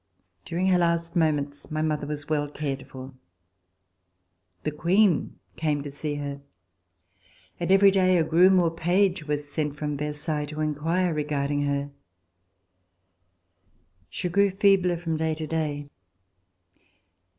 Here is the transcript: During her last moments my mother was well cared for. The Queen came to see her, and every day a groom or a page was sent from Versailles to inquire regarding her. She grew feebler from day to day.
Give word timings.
During 0.45 0.65
her 0.69 0.79
last 0.79 1.15
moments 1.15 1.69
my 1.69 1.83
mother 1.83 2.07
was 2.07 2.27
well 2.27 2.49
cared 2.49 2.87
for. 2.87 3.13
The 4.63 4.71
Queen 4.71 5.37
came 5.57 5.83
to 5.83 5.91
see 5.91 6.15
her, 6.15 6.41
and 7.59 7.69
every 7.69 7.91
day 7.91 8.17
a 8.17 8.23
groom 8.23 8.59
or 8.59 8.69
a 8.69 8.71
page 8.71 9.27
was 9.27 9.47
sent 9.51 9.75
from 9.77 9.97
Versailles 9.97 10.45
to 10.47 10.61
inquire 10.61 11.13
regarding 11.13 11.67
her. 11.67 11.91
She 14.09 14.27
grew 14.27 14.49
feebler 14.49 14.97
from 14.97 15.17
day 15.17 15.35
to 15.35 15.45
day. 15.45 15.87